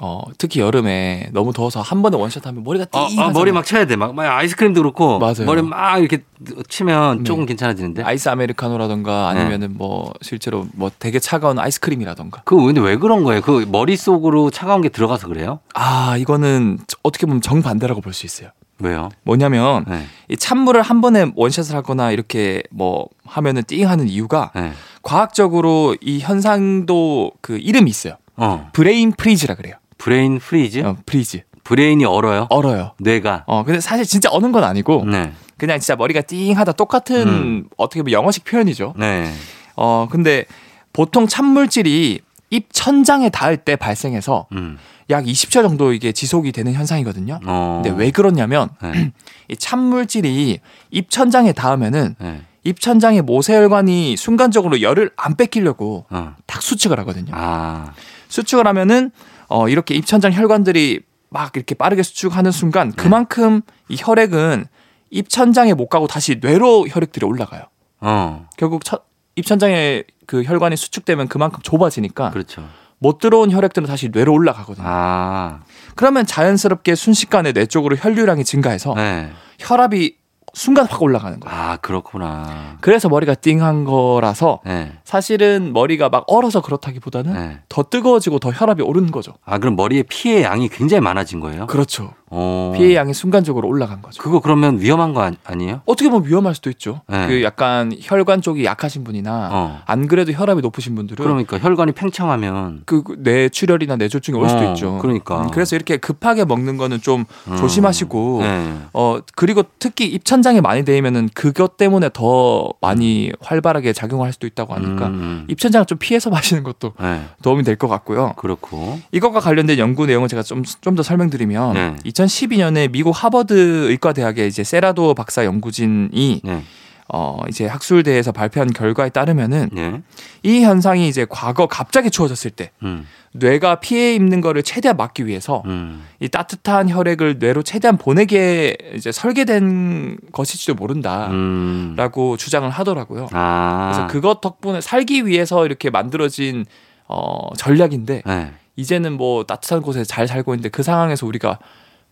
[0.00, 3.64] 어, 특히 여름에 너무 더워서 한 번에 원샷 하면 머리가 어, 띵 아, 머리 막
[3.66, 3.96] 쳐야 돼.
[3.96, 5.18] 막, 막 아이스크림도 그렇고.
[5.18, 5.44] 맞아요.
[5.44, 6.22] 머리 막 이렇게
[6.68, 7.24] 치면 네.
[7.24, 8.04] 조금 괜찮아지는데.
[8.04, 9.40] 아이스 아메리카노라던가 네.
[9.40, 13.40] 아니면은 뭐 실제로 뭐 되게 차가운 아이스크림이라던가 그 근데 왜 그런 거예요?
[13.42, 15.58] 그 머릿속으로 차가운 게 들어가서 그래요?
[15.74, 18.50] 아 이거는 어떻게 보면 정반대라고 볼 수 있어요.
[18.80, 19.08] 왜요?
[19.24, 20.04] 뭐냐면 네.
[20.28, 24.72] 이 찬물을 한 번에 원샷을 하거나 이렇게 뭐 하면은 띵 하는 이유가 네.
[25.02, 28.14] 과학적으로 이 현상도 그 이름이 있어요.
[28.36, 28.68] 어.
[28.72, 29.74] Brain freeze라 그래요.
[29.98, 30.80] Brain freeze?
[30.80, 31.42] 어, freeze.
[31.64, 32.46] Brain이 얼어요?
[32.48, 32.92] 얼어요.
[32.98, 33.44] 뇌가.
[33.46, 35.32] 어 근데 사실 진짜 어는 건 아니고 네.
[35.58, 37.68] 그냥 진짜 머리가 띵하다 똑같은 음.
[37.76, 38.94] 어떻게 보면 영어식 표현이죠.
[38.96, 39.30] 네.
[39.76, 40.46] 어 근데
[40.94, 44.78] 보통 찬물질이 입 천장에 닿을 때 발생해서 음.
[45.10, 47.40] 약 20초 정도 이게 지속이 되는 현상이거든요.
[47.44, 47.82] 어.
[47.84, 49.12] 근데 왜 그러냐면 네.
[49.48, 52.42] 이 찬물질이 입 천장에 닿으면은 네.
[52.64, 56.34] 입 천장의 모세혈관이 순간적으로 열을 안 뺏기려고 어.
[56.46, 57.32] 딱 수축을 하거든요.
[57.34, 57.92] 아.
[58.28, 59.10] 수축을 하면은
[59.48, 64.66] 어 이렇게 입천장 혈관들이 막 이렇게 빠르게 수축하는 순간 그만큼 이 혈액은
[65.10, 67.64] 입천장에 못 가고 다시 뇌로 혈액들이 올라가요.
[68.00, 68.46] 어.
[68.56, 69.04] 결국 첫
[69.36, 72.68] 입천장에 그 혈관이 수축되면 그만큼 좁아지니까 그렇죠.
[72.98, 74.86] 못 들어온 혈액들은 다시 뇌로 올라가거든요.
[74.86, 75.60] 아.
[75.94, 79.30] 그러면 자연스럽게 순식간에 뇌 쪽으로 혈류량이 증가해서 네.
[79.60, 80.16] 혈압이
[80.58, 81.56] 순간 확 올라가는 거예요.
[81.56, 82.76] 아, 그렇구나.
[82.80, 84.92] 그래서 머리가 띵한 거라서 네.
[85.04, 87.60] 사실은 머리가 막 얼어서 그렇다기보다는 네.
[87.68, 89.34] 더 뜨거워지고 더 혈압이 오르는 거죠.
[89.44, 91.66] 아, 그럼 머리에 피의 양이 굉장히 많아진 거예요?
[91.66, 92.12] 그렇죠.
[92.30, 92.72] 어.
[92.76, 94.22] 피해 양이 순간적으로 올라간 거죠.
[94.22, 95.80] 그거 그러면 위험한 거 아니, 아니 에요?
[95.86, 97.00] 어떻게 보면 위험할 수도 있죠.
[97.08, 97.26] 네.
[97.26, 99.80] 그 약간 혈관 쪽이 약하신 분이나 어.
[99.86, 104.98] 안 그래도 혈압이 높으신 분들은 그러니까 혈관이 팽창하면 그 뇌출혈이나 뇌졸중이 올 수도 어, 있죠.
[105.00, 105.42] 그러니까.
[105.42, 107.56] 음, 그래서 이렇게 급하게 먹는 거는 좀 음.
[107.56, 108.74] 조심하시고 네.
[108.92, 115.06] 어 그리고 특히 입천장에 많이 대이면은 그것 때문에 더 많이 활발하게 작용할 수도 있다고 하니까
[115.06, 115.46] 음.
[115.48, 117.22] 입천장을 좀 피해서 마시는 것도 네.
[117.42, 118.32] 도움이 될 것 같고요.
[118.36, 118.98] 그렇고.
[119.12, 121.94] 이것과 관련된 연구 내용을 제가 좀 좀 더 설명드리면 네.
[122.18, 126.62] 2012년에 미국 하버드 의과대학의 이제 세라도 박사 연구진이 네.
[127.10, 130.02] 어 이제 학술대에서 발표한 결과에 따르면은 네.
[130.42, 133.06] 이 현상이 이제 과거 갑자기 추워졌을 때 음.
[133.32, 136.04] 뇌가 피해 입는 거를 최대한 막기 위해서 음.
[136.20, 142.36] 이 따뜻한 혈액을 뇌로 최대한 보내게 이제 설계된 것일지도 모른다라고 음.
[142.36, 143.28] 주장을 하더라고요.
[143.32, 143.90] 아.
[143.90, 146.66] 그래서 그것 덕분에 살기 위해서 이렇게 만들어진
[147.06, 148.52] 어 전략인데 네.
[148.76, 151.58] 이제는 뭐 따뜻한 곳에 잘 살고 있는데 그 상황에서 우리가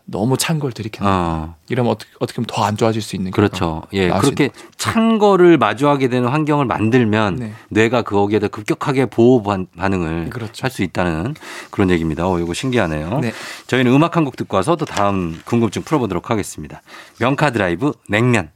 [0.08, 1.54] 너무 찬 걸 들이켰나 어.
[1.68, 3.82] 이러면 어떻게 어떻게 보면 더 안 좋아질 수 있는 그렇죠.
[3.92, 4.08] 예.
[4.08, 7.52] 그렇게 찬 거를 마주하게 되는 환경을 만들면 네.
[7.70, 10.62] 뇌가 거기에다 급격하게 보호 반- 반응을 그렇죠.
[10.62, 11.34] 할수 있다는
[11.72, 12.26] 그런 얘기입니다.
[12.28, 13.18] 어, 이거 신기하네요.
[13.20, 13.32] 네.
[13.66, 16.82] 저희는 음악 한 곡 듣고 와서 또 다음 궁금증 풀어보도록 하겠습니다.
[17.18, 18.50] 명카 드라이브 냉면.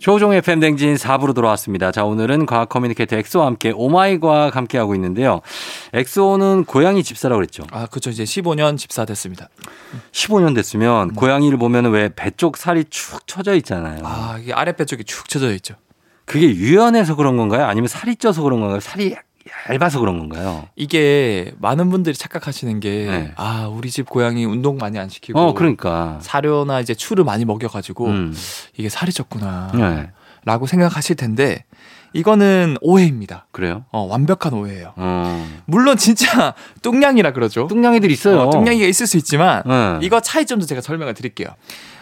[0.00, 1.92] 조우종의 FM 대행진 4부로 돌아왔습니다.
[1.92, 5.40] 자, 오늘은 과학 communicator 엑소와 함께 oh my 과학 함께하고 있는데요.
[5.92, 7.64] 엑소는 고양이 집사라고 그랬죠.
[7.70, 9.48] 아 그렇죠 이제 15년 집사 됐습니다.
[10.12, 14.00] 15년 됐으면 고양이를 보면 왜 배 쪽 살이 축 처져 있잖아요.
[14.04, 15.74] 아 이게 아랫배 쪽이 축 처져 있죠.
[16.24, 17.66] 그게 유연해서 그런 건가요?
[17.66, 18.80] 아니면 살이 쪄서 그런 건가요?
[18.80, 19.14] 살이
[19.70, 20.68] 얇아서 그런 건가요?
[20.76, 23.32] 이게 많은 분들이 착각하시는 게 네.
[23.36, 26.18] 아 우리 집 고양이 운동 많이 안 시키고 어, 그러니까.
[26.20, 28.34] 사료나 이제 츄르를 많이 먹여가지고 음.
[28.76, 30.10] 이게 살이 쪘구나 네.
[30.44, 31.64] 라고 생각하실 텐데
[32.12, 33.46] 이거는 오해입니다.
[33.52, 33.84] 그래요?
[33.92, 34.92] 어, 완벽한 오해예요.
[34.96, 35.46] 어.
[35.66, 37.66] 물론 진짜 뚱냥이라 그러죠.
[37.68, 38.40] 뚱냥이들 있어요.
[38.42, 39.98] 어, 뚱냥이가 있을 수 있지만 네.
[40.02, 41.48] 이거 차이점도 제가 설명을 드릴게요.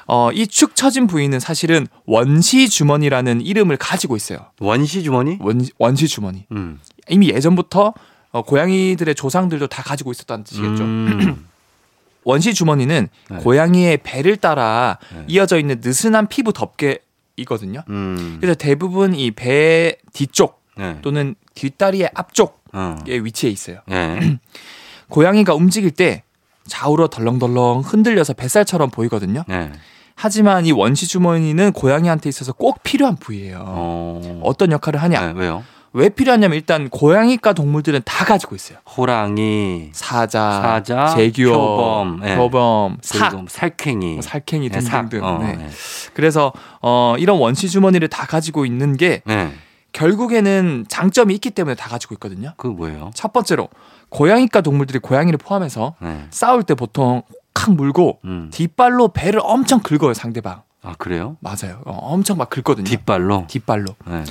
[0.06, 4.38] 어, 이 축 처진 부위는 사실은 원시 주머니라는 이름을 가지고 있어요.
[4.60, 5.36] 원시 주머니?
[5.40, 6.46] 원, 원시 주머니.
[6.52, 6.80] 음.
[7.10, 7.94] 이미 예전부터
[8.30, 10.84] 어, 고양이들의 조상들도 다 가지고 있었다는 뜻이겠죠.
[10.84, 11.46] 음.
[12.24, 13.36] 원시 주머니는 네.
[13.38, 15.24] 고양이의 배를 따라 네.
[15.28, 17.82] 이어져 있는 느슨한 피부 덮개이거든요.
[17.88, 18.36] 음.
[18.40, 20.98] 그래서 대부분 이 배 뒤쪽 네.
[21.02, 22.96] 또는 뒷다리의 앞쪽에 어.
[23.06, 23.80] 위치해 있어요.
[23.86, 24.38] 네.
[25.08, 26.22] 고양이가 움직일 때
[26.66, 29.44] 좌우로 덜렁덜렁 흔들려서 뱃살처럼 보이거든요.
[29.48, 29.72] 네.
[30.14, 33.62] 하지만 이 원시 주머니는 고양이한테 있어서 꼭 필요한 부위예요.
[33.66, 34.40] 어.
[34.42, 34.52] 어.
[34.58, 35.32] 떤 역할을 하냐?
[35.32, 35.64] 네, 왜요?
[35.92, 38.78] 왜 필요하냐면 일단 고양이과 동물들은 다 가지고 있어요.
[38.96, 42.36] 호랑이, 사자, 사자, 제규어, 표범, 예.
[42.36, 45.08] 표범, 삭, 그리고 살쾡이, 뭐 살쾡이 네, 삭.
[45.08, 45.24] 등등등.
[45.24, 45.56] 어, 네.
[45.56, 45.68] 네.
[46.14, 49.52] 그래서 어, 이런 원시 주머니를 다 가지고 있는 게 네.
[49.92, 52.52] 결국에는 장점이 있기 때문에 다 가지고 있거든요.
[52.56, 53.10] 그거 뭐예요?
[53.14, 53.68] 첫 번째로
[54.10, 56.26] 고양이과 동물들이 고양이를 포함해서 네.
[56.30, 57.22] 싸울 때 보통
[57.54, 58.50] 칵 물고 음.
[58.52, 60.62] 뒷발로 배를 엄청 긁어요 상대방.
[60.82, 61.36] 아 그래요?
[61.40, 61.80] 맞아요.
[61.86, 62.84] 어, 엄청 막 긁거든요.
[62.84, 63.46] 뒷발로.
[63.48, 63.86] 뒷발로.
[64.06, 64.24] 네.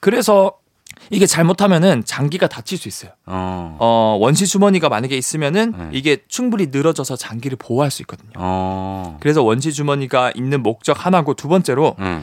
[0.00, 0.52] 그래서
[1.12, 3.10] 이게 잘못하면은 장기가 다칠 수 있어요.
[3.26, 3.76] 어.
[3.78, 5.88] 어, 원시 주머니가 만약에 있으면은 네.
[5.92, 8.30] 이게 충분히 늘어져서 장기를 보호할 수 있거든요.
[8.36, 9.18] 어.
[9.20, 12.22] 그래서 원시 주머니가 있는 목적 하나고 두 번째로 네.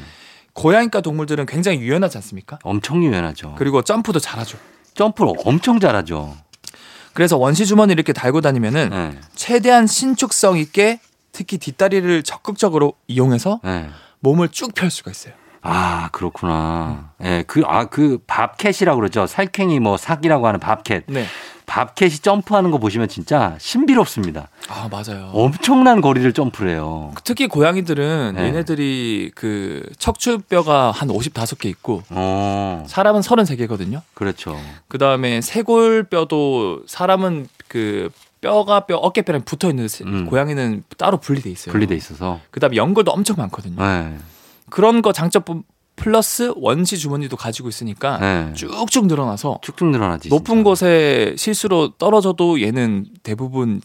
[0.54, 2.58] 고양이과 동물들은 굉장히 유연하지 않습니까?
[2.64, 3.54] 엄청 유연하죠.
[3.60, 4.58] 그리고 점프도 잘하죠.
[4.96, 6.36] 점프를 엄청 잘하죠.
[7.14, 9.20] 그래서 원시 주머니 이렇게 달고 다니면은 네.
[9.36, 11.00] 최대한 신축성 있게
[11.32, 13.88] 특히 뒷다리를 적극적으로 이용해서 네.
[14.22, 15.34] 몸을 쭉 펼 수가 있어요.
[15.62, 17.12] 아, 그렇구나.
[17.24, 19.28] 예, 그, 아, 그 밥캣이라고 그러죠.
[19.28, 21.04] 살쾡이 뭐 사기라고 하는 밥캣.
[21.08, 21.26] 네.
[21.70, 24.48] 밥캣이 점프하는 거 보시면 진짜 신비롭습니다.
[24.70, 25.30] 아 맞아요.
[25.34, 27.14] 엄청난 거리를 점프를 해요.
[27.24, 28.46] 특히 고양이들은 네.
[28.46, 34.02] 얘네들이 그 척추뼈가 한 55개 있고 어, 사람은 33개거든요.
[34.16, 34.60] 그렇죠.
[34.88, 38.10] 그다음에 쇄골뼈도 사람은 그
[38.42, 40.26] 뼈가 뼈 어깨뼈랑 붙어 있는데 음.
[40.26, 41.72] 고양이는 따로 분리돼 있어요.
[41.72, 42.40] 분리돼 있어서.
[42.50, 43.76] 그다음에 연골도 엄청 많거든요.
[43.80, 44.18] 네.
[44.70, 45.44] 그런 거 장점
[45.96, 48.54] 플러스 원시 주머니도 가지고 있으니까 네.
[48.54, 50.30] 쭉쭉 늘어나서 쭉쭉 늘어나지.
[50.30, 50.64] 높은 진짜.
[50.64, 53.82] 곳에 실수로 떨어져도 얘는 대부분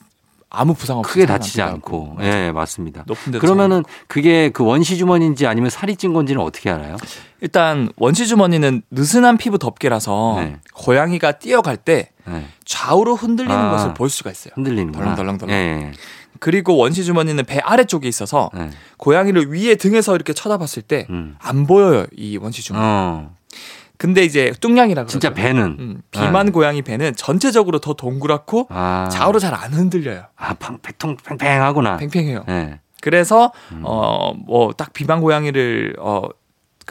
[0.49, 2.19] 아무 부상 없이 크게 다치지 않고.
[2.21, 3.03] 예, 맞습니다.
[3.09, 6.97] 높은 데 그러면은 그게 그 원시 주머니인지 아니면 살이 찐 건지는 어떻게 알아요?
[7.41, 10.57] 일단 원시 주머니는 느슨한 피부 덮개라서 네.
[10.73, 12.47] 고양이가 뛰어갈 때 네.
[12.65, 13.71] 좌우로 흔들리는 아.
[13.73, 14.53] 것을 볼 수가 있어요.
[14.55, 15.17] 흔들리는구나.
[15.17, 15.53] 덜렁덜렁덜렁.
[15.53, 15.93] 예,
[16.45, 18.65] 그리고 원시 주머니는 배 아래쪽에 있어서 예.
[18.65, 18.71] 예.
[18.99, 21.67] 고양이를 위에 등에서 이렇게 쳐다봤을 때안 음.
[21.67, 22.85] 보여요 이 원시 주머니.
[22.85, 23.35] 어.
[23.97, 25.11] 근데 이제 뚱냥이라 그러죠.
[25.11, 29.09] 진짜 배는 음, 비만 고양이 배는 전체적으로 더 동그랗고 아.
[29.11, 30.25] 좌우로 잘 안 흔들려요.
[30.37, 31.97] 아, 팡, 배통 팽팽하구나.
[31.97, 32.45] 팽팽해요.
[32.51, 32.81] 예.
[33.01, 33.81] 그래서 음.
[33.83, 36.29] 어뭐 딱 비만 고양이를 어그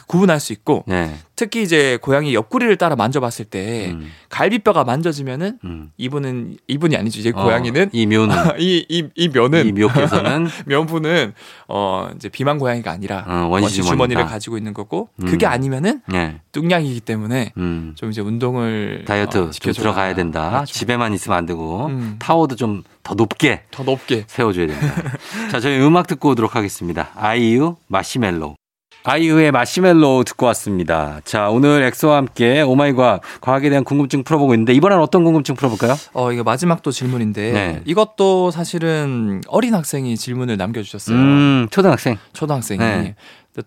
[0.07, 1.11] 구분할 수 있고 예.
[1.35, 4.11] 특히 이제 고양이 옆구리를 따라 만져봤을 때 음.
[4.29, 5.91] 갈비뼈가 만져지면은 음.
[5.97, 11.33] 이분은 이분이 아니죠 이제 어, 고양이는 이 묘는 이이이 면은 이 묘께서는 면부는
[11.67, 13.81] 어 이제 비만 고양이가 아니라 어, 원시.
[13.83, 15.51] 주머니를 가지고 있는 거고 그게 음.
[15.51, 16.39] 아니면은 예.
[16.51, 17.93] 뚱냥이기 때문에 음.
[17.95, 19.81] 좀 이제 운동을 다이어트 어, 좀 지켜줘야.
[19.83, 20.49] 들어가야 된다.
[20.49, 20.73] 그렇죠.
[20.73, 22.15] 집에만 있으면 안 되고 음.
[22.19, 24.87] 타워도 좀 더 높게 더 높게 세워줘야 된다.
[25.51, 27.09] 자, 저희 음악 듣고 오도록 하겠습니다.
[27.15, 28.55] 아이유 마시멜로.
[29.05, 31.19] 아이유의 마시멜로 듣고 왔습니다.
[31.25, 35.95] 자, 오늘 엑소와 함께 오마이과 과학에 대한 궁금증 풀어보고 있는데 이번엔 어떤 궁금증 풀어볼까요?
[36.13, 37.81] 어 이거 마지막도 질문인데 네.
[37.85, 42.17] 이것도 사실은 어린 학생이 질문을 남겨주셨어요 음, 초등학생.
[42.31, 43.15] 초등학생이 네.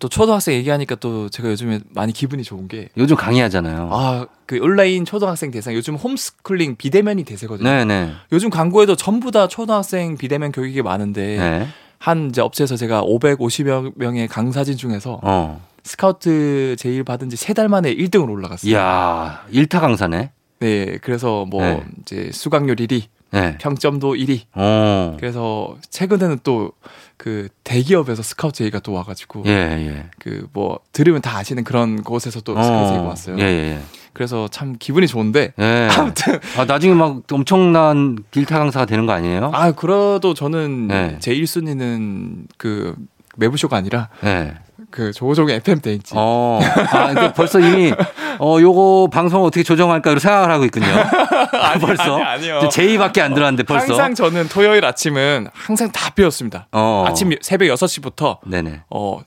[0.01, 3.88] 또 초등학생 얘기하니까 또 제가 요즘에 많이 기분이 좋은 게 요즘 강의하잖아요.
[3.92, 7.68] 아, 그 온라인 초등학생 대상 요즘 홈스쿨링 비대면이 대세거든요.
[7.68, 8.12] 네네.
[8.33, 11.68] 요즘 광고에도 전부 다 초등학생 비대면 교육이 많은데 네.
[12.07, 15.61] 한 이제 업체에서 제가 550여 명의 강사진 중에서 어.
[15.83, 18.71] 스카우트 제일 받은 지 세 달 만에 1등으로 올라갔어요.
[18.71, 20.31] 이야, 일타 강사네.
[20.61, 21.83] 네, 그래서 뭐 네.
[22.03, 23.59] 이제 수강률 1위, 네.
[23.59, 24.42] 평점도 1위.
[24.55, 25.16] 어.
[25.19, 26.71] 그래서 최근에는 또
[27.19, 30.07] 그 대기업에서 스카우트 제의가 또 와가지고 예, 예.
[30.19, 33.38] 그뭐 들으면 다 아시는 그런 곳에서 또 스카우트 제의가 왔어요.
[33.38, 33.81] 예, 예.
[34.16, 35.88] 그래서 참 기분이 좋은데 예.
[35.92, 39.50] 아무튼 아, 나중에 막 엄청난 일타 강사가 되는 거 아니에요?
[39.52, 41.16] 아 그래도 저는 네.
[41.20, 42.96] 제 1순위는 그
[43.37, 44.55] 매부쇼가 아니라 네.
[44.90, 46.14] 그 조종의 FM 대행지.
[46.16, 47.92] 어, 아, 그러니까 벌써 이미,
[48.38, 50.87] 어, 요거 방송 어떻게 조정할까, 이런 생각을 하고 있군요.
[51.81, 52.16] 벌써.
[52.16, 52.68] 아니, 아니요.
[52.70, 53.92] 제의밖에 안 들어왔는데 벌써.
[53.92, 56.68] 항상 저는 토요일 아침은 항상 다 비었습니다.
[56.72, 57.05] 어.
[57.07, 58.83] 아침 새벽 6시부터 네네.
[58.90, 59.20] 어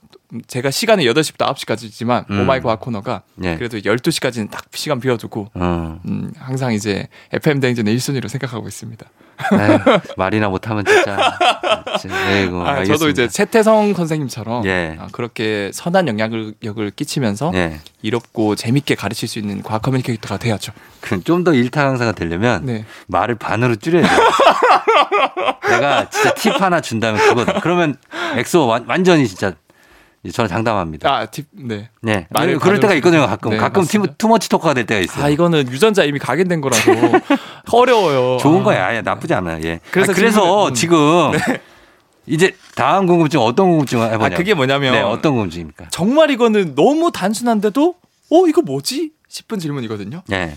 [0.46, 2.40] 제가 시간은 8시부터 9시까지지만 음.
[2.40, 3.56] 오마이 과학 코너가 네.
[3.56, 6.00] 그래도 12시까지는 딱 시간 비워두고 어.
[6.04, 9.06] 음, 항상 이제 FM 대행진의 1순위로 생각하고 있습니다.
[9.54, 9.78] 에휴,
[10.18, 11.16] 말이나 못하면 진짜.
[11.98, 12.84] 진짜, 에이구, 아.
[12.84, 14.96] 저도 이제 최태성 선생님처럼 예.
[15.00, 17.80] 아, 그렇게 선한 영향력을 끼치면서 예.
[18.02, 20.72] 이롭고 재밌게 가르칠 수 있는 과학 communicator가 돼야죠.
[21.00, 22.84] 그럼 좀 더 일타 강사가 되려면 네.
[23.06, 24.08] 말을 반으로 줄여야 돼.
[25.70, 27.60] 내가 진짜 팁 하나 준다면 그거다.
[27.60, 27.96] 그러면
[28.36, 29.54] 엑소 완, 완전히 진짜
[30.28, 31.10] 저는 장담합니다.
[31.10, 31.88] 아, 팁, 네.
[32.02, 32.26] 네.
[32.28, 33.52] 말을 그럴 때가 있거든요, 가끔.
[33.52, 34.14] 네, 가끔 팀, 맞습니다.
[34.18, 35.24] 투머치 토크가 될 때가 있어요.
[35.24, 36.90] 아, 이거는 유전자 이미 각인된 거라서
[37.72, 38.36] 어려워요.
[38.38, 38.64] 좋은 아.
[38.64, 38.86] 거야.
[38.86, 39.62] 아예 나쁘지 않아요.
[39.64, 39.80] 예.
[39.90, 40.74] 그래서 그래서, 그래서 음.
[40.74, 40.98] 지금
[42.26, 44.26] 이제 다음 궁금증 어떤 궁금증 해보냐.
[44.26, 45.86] 아, 그게 뭐냐면 네, 어떤 궁금증입니까?
[45.90, 47.94] 정말 이거는 너무 단순한데도
[48.30, 49.12] 어, 이거 뭐지?
[49.26, 50.22] 싶은 질문이거든요.
[50.28, 50.54] 네.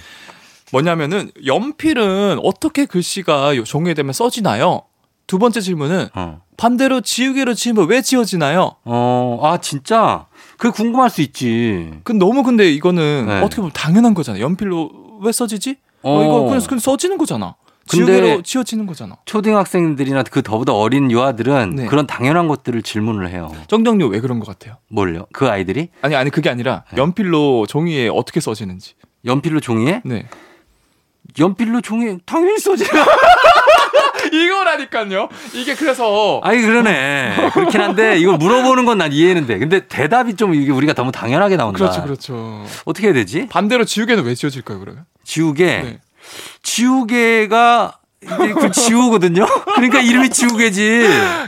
[0.73, 4.81] 뭐냐면은 연필은 어떻게 글씨가 요- 종이에 되면 써지나요?
[5.25, 6.41] 두 번째 질문은 어.
[6.57, 8.75] 반대로 지우개로 지우면 왜 지워지나요?
[8.85, 10.25] 어, 아, 진짜?
[10.57, 11.91] 그게 궁금할 수 있지.
[12.03, 13.39] 그 너무 근데 이거는 네.
[13.39, 14.43] 어떻게 보면 당연한 거잖아요.
[14.43, 15.77] 연필로 왜 써지지?
[16.03, 16.23] 어, 어.
[16.23, 17.55] 이거 그냥, 그냥 써지는 거잖아.
[17.85, 19.17] 지우개로 지워지는 거잖아.
[19.25, 21.85] 초등학생들이나 그 더보다 어린 유아들은 네.
[21.87, 23.51] 그런 당연한 것들을 질문을 해요.
[23.67, 24.77] 정정료 왜 그런 것 같아요?
[24.87, 25.25] 뭘요?
[25.33, 25.89] 그 아이들이?
[26.01, 27.01] 아니 아니 그게 아니라 네.
[27.01, 28.93] 연필로 종이에 어떻게 써지는지.
[29.25, 30.01] 연필로 종이에?
[30.05, 30.27] 네.
[31.37, 32.85] 연필로 종이에 당연히 써지.
[34.33, 35.29] 이거라니까요.
[35.53, 37.49] 이게 그래서 아니, 그러네.
[37.53, 39.57] 그렇긴 한데, 이걸 물어보는 건 난 이해는 돼.
[39.59, 41.77] 근데 대답이 좀 이게 우리가 너무 당연하게 나온다.
[41.79, 42.65] 그렇죠 그렇죠.
[42.85, 43.47] 어떻게 해야 되지?
[43.49, 45.05] 반대로 지우개는 왜 지워질까요 그러면?
[45.23, 45.65] 지우개.
[45.65, 45.99] 네.
[46.61, 49.45] 지우개가 그 지우거든요.
[49.75, 51.03] 그러니까 이름이 지우개지.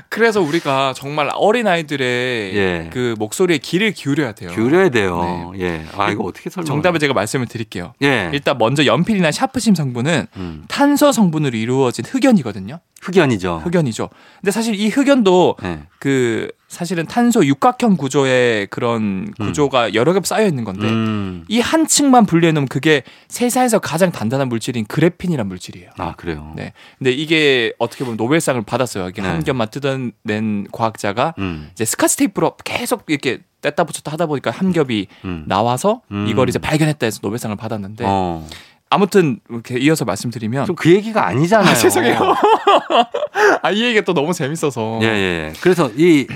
[0.10, 2.90] 그래서 우리가 정말 어린 아이들의 예.
[2.92, 4.52] 그 목소리에 귀를 기울여야 돼요.
[4.52, 5.54] 기울여야 돼요.
[5.60, 5.86] 예.
[5.98, 6.66] 아 이거 어떻게 설명?
[6.68, 7.94] 정답을 제가 말씀을 드릴게요.
[8.04, 8.30] 예.
[8.34, 10.66] 일단 먼저 연필이나 샤프심 성분은 음.
[10.68, 12.80] 탄소 성분으로 이루어진 흑연이거든요.
[13.06, 13.62] 흑연이죠.
[13.64, 14.10] 흑연이죠.
[14.42, 15.84] 근데 사실 이 흑연도 예.
[16.00, 21.46] 그 사실은 탄소 육각형 구조의 그런 구조가 여러 개 쌓여 있는 건데 음.
[21.48, 25.92] 이한 층만 분리해 놓으면 그게 세상에서 가장 단단한 물질인 그래핀이란 물질이에요.
[25.98, 26.54] 아 그래요.
[26.56, 26.74] 네.
[26.98, 29.08] 근데 이게 어떻게 보면 노벨상을 받았어요.
[29.10, 29.28] 이게 네.
[29.28, 31.70] 한 겹만 뜯어낸 과학자가 음.
[31.72, 35.46] 이제 스카치 테이프로 계속 이렇게 뗐다 붙였다 하다 보니까 한 겹이 음.
[35.48, 36.28] 나와서 음.
[36.28, 38.48] 이걸 이제 발견했다 해서 노벨상을 받았는데 어.
[38.96, 41.70] 아무튼 이렇게 이어서 말씀드리면 좀 그 얘기가 아니잖아요.
[41.72, 42.18] 아, 죄송해요.
[43.62, 45.00] 아, 이 얘기가 또 너무 재밌어서.
[45.02, 45.54] 예, 예.
[45.62, 46.28] 그래서 이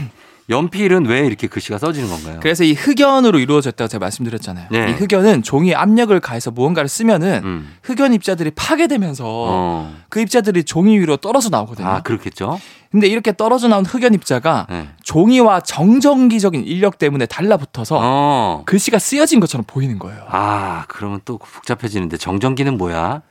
[0.49, 2.39] 연필은 왜 이렇게 글씨가 써지는 건가요?
[2.41, 4.67] 그래서 이 흑연으로 이루어졌다고 제가 말씀드렸잖아요.
[4.71, 4.89] 네.
[4.89, 7.75] 이 흑연은 종이에 압력을 가해서 무언가를 쓰면은 음.
[7.83, 9.95] 흑연 입자들이 파괴되면서 어.
[10.09, 11.87] 그 입자들이 종이 위로 떨어져 나오거든요.
[11.87, 12.59] 아, 그렇겠죠?
[12.91, 14.89] 근데 이렇게 떨어져 나온 흑연 입자가 네.
[15.03, 18.63] 종이와 정전기적인 인력 때문에 달라붙어서 어.
[18.65, 20.23] 글씨가 쓰여진 것처럼 보이는 거예요.
[20.27, 23.21] 아, 그러면 또 복잡해지는데 정전기는 뭐야?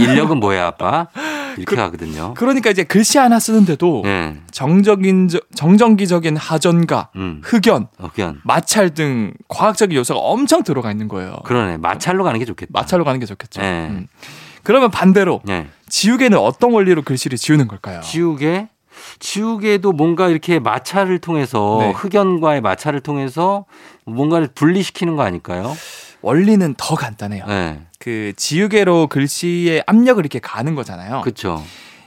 [0.00, 1.08] 인력은 뭐야, 아빠?
[1.56, 2.34] 이렇게 가거든요.
[2.34, 4.36] 그러니까 이제 글씨 하나 쓰는데도 예.
[4.52, 7.40] 정적인 정전기적인 하전과 음.
[7.44, 8.40] 흑연, 흑연.
[8.44, 11.38] 마찰 등 과학적인 요소가 엄청 들어가 있는 거예요.
[11.44, 11.78] 그러네.
[11.78, 12.70] 마찰로 가는 게 좋겠다.
[12.72, 13.60] 마찰로 가는 게 좋겠죠.
[13.60, 13.88] 네.
[13.90, 14.06] 음.
[14.62, 15.66] 그러면 반대로 예.
[15.88, 18.00] 지우개는 어떤 원리로 글씨를 지우는 걸까요?
[18.02, 18.68] 지우개?
[19.18, 21.92] 지우개도 뭔가 이렇게 마찰을 통해서 네.
[21.92, 23.64] 흑연과의 마찰을 통해서
[24.04, 25.74] 뭔가를 분리시키는 거 아닐까요?
[26.20, 27.46] 원리는 더 간단해요.
[27.46, 27.80] 네.
[27.98, 31.20] 그 지우개로 글씨에 압력을 이렇게 가는 거잖아요.
[31.22, 31.62] 그렇죠.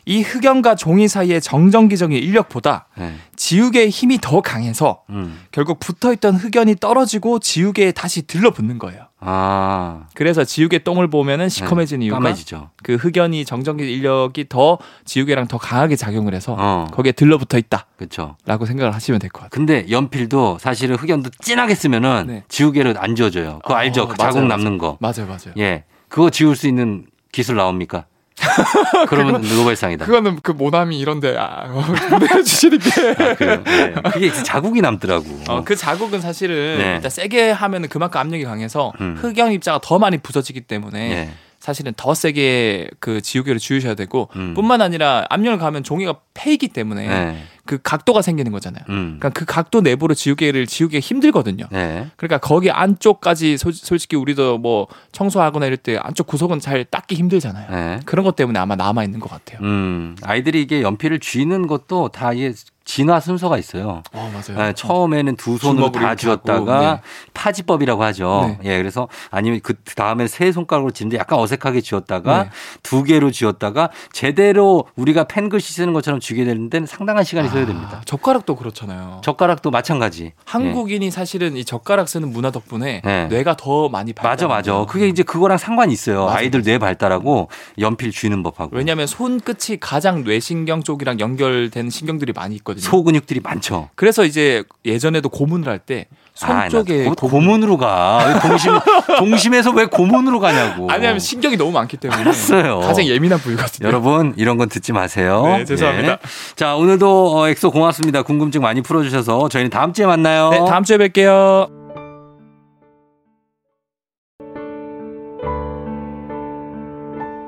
[0.05, 3.13] 이 흑연과 종이 사이의 정전기적인 인력보다 네.
[3.35, 5.39] 지우개의 힘이 더 강해서 음.
[5.51, 9.07] 결국 붙어있던 흑연이 떨어지고 지우개에 다시 들러붙는 거예요.
[9.23, 10.07] 아.
[10.15, 12.05] 그래서 지우개 똥을 보면은 시커매지는 네.
[12.05, 12.71] 이유가 까매지죠.
[12.83, 16.87] 그 흑연이 정전기 인력이 더 지우개랑 더 강하게 작용을 해서 어.
[16.91, 18.35] 거기에 들러붙어 있다라고 그렇죠.
[18.45, 19.49] 생각을 하시면 될 것 같아요.
[19.51, 22.43] 근데 연필도 사실은 흑연도 진하게 쓰면은 네.
[22.49, 23.59] 지우개로 안 지워져요.
[23.63, 24.07] 그거 어, 알죠?
[24.07, 24.47] 그 맞아요, 자국 맞아요.
[24.47, 24.97] 남는 거.
[24.99, 25.53] 맞아요, 맞아요.
[25.57, 25.83] 예.
[26.09, 28.05] 그거 지울 수 있는 기술 나옵니까?
[29.07, 30.05] 그러면 노벨 상이다.
[30.05, 31.67] 그거는 그 모남이 이런데 아,
[32.09, 33.23] 보내주시는 게.
[33.23, 33.63] 아, 그래요?
[33.63, 33.93] 네.
[34.11, 35.25] 그게 자국이 남더라고.
[35.47, 36.95] 어, 그 자국은 사실은 네.
[36.95, 39.17] 일단 세게 하면은 그만큼 압력이 강해서 음.
[39.19, 41.29] 흑연 입자가 더 많이 부서지기 때문에 예.
[41.59, 44.55] 사실은 더 세게 그 지우개를 지우셔야 되고 음.
[44.55, 47.43] 뿐만 아니라 압력을 가면 종이가 패이기 때문에 네.
[47.71, 48.83] 그 각도가 생기는 거잖아요.
[48.89, 49.15] 음.
[49.17, 51.67] 그러니까 그 각도 내부로 지우개를 지우기가 힘들거든요.
[51.71, 52.07] 네.
[52.17, 57.71] 그러니까 거기 안쪽까지 소- 솔직히 우리도 뭐 청소하거나 이럴 때 안쪽 구석은 잘 닦기 힘들잖아요.
[57.71, 57.99] 네.
[58.05, 59.61] 그런 것 때문에 아마 남아 있는 것 같아요.
[59.65, 62.51] 음, 아이들이 이게 연필을 쥐는 것도 다 이게
[62.83, 64.01] 진화 순서가 있어요.
[64.11, 64.61] 어 맞아요.
[64.61, 67.01] 네, 처음에는 두 손으로 다 쥐었다가 네.
[67.35, 68.57] 파지법이라고 하죠.
[68.63, 72.49] 예, 그래서 아니면 그 다음에 세 손가락으로 쥐는데 약간 어색하게 쥐었다가 네.
[72.81, 77.97] 두 개로 쥐었다가 제대로 우리가 펜글씨 쓰는 것처럼 쥐게 되는 데는 상당한 시간이 소요 됩니다.
[77.99, 79.21] 아, 젓가락도 그렇잖아요.
[79.23, 80.33] 젓가락도 마찬가지.
[80.45, 83.27] 한국인이 사실은 이 젓가락 쓰는 문화 덕분에 네.
[83.27, 84.31] 뇌가 더 많이 발달.
[84.31, 84.85] 맞아, 맞아.
[84.85, 86.25] 그게 이제 그거랑 상관이 있어요.
[86.25, 88.75] 맞아, 아이들 뇌 발달하고 연필 쥐는 법하고.
[88.75, 92.83] 왜냐하면 손끝이 가장 뇌신경 쪽이랑 연결된 신경들이 많이 있거든요.
[92.83, 93.89] 소근육들이 많죠.
[93.95, 98.23] 그래서 이제 예전에도 고문을 할 때 손 아, 나 쪽에 고, 고문으로 가.
[98.25, 98.71] 왜 동심,
[99.19, 100.89] 동심에서 왜 고문으로 가냐고.
[100.89, 102.79] 아니면 신경이 너무 많기 때문에 알았어요.
[102.79, 103.87] 가장 예민한 부위거든요.
[103.87, 105.43] 여러분 이런 건 듣지 마세요.
[105.45, 106.17] 네, 죄송합니다.
[106.55, 108.23] 자 오늘도 어, 엑소 고맙습니다.
[108.23, 110.49] 궁금증 많이 풀어주셔서 저희는 다음 주에 만나요.
[110.49, 111.69] 네, 다음 주에 뵐게요.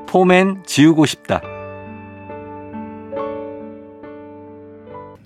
[0.08, 1.42] 포맨 지우고 싶다.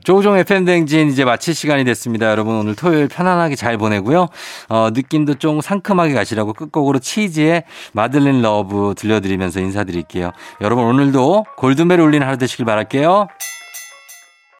[0.07, 2.31] 조우종 FM 대행진 이제 마칠 시간이 됐습니다.
[2.31, 4.29] 여러분 오늘 토요일 편안하게 잘 보내고요.
[4.69, 10.31] 어, 느낌도 좀 상큼하게 가시라고 끝곡으로 치즈의 마들린 러브 들려드리면서 인사드릴게요.
[10.61, 13.27] 여러분 오늘도 골든벨 울리는 하루 되시길 바랄게요.